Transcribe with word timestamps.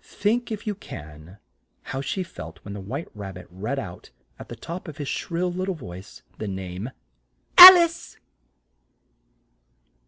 Think, 0.00 0.52
if 0.52 0.64
you 0.64 0.76
can, 0.76 1.38
how 1.82 2.00
she 2.00 2.22
felt 2.22 2.60
when 2.64 2.72
the 2.72 2.80
White 2.80 3.08
Rab 3.16 3.34
bit 3.34 3.48
read 3.50 3.80
out, 3.80 4.10
at 4.38 4.48
the 4.48 4.54
top 4.54 4.86
of 4.86 4.98
his 4.98 5.08
shrill 5.08 5.50
lit 5.50 5.66
tle 5.66 5.74
voice, 5.74 6.22
the 6.38 6.46
name 6.46 6.90
"Al 7.58 7.76
ice!" 7.76 8.16